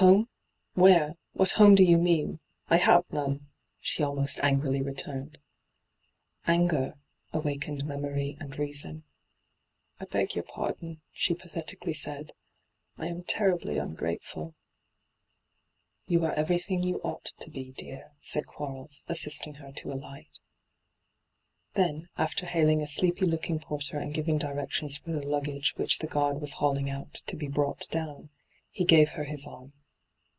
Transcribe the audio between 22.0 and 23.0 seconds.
after hailing a